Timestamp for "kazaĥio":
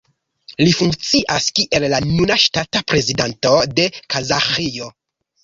4.17-4.91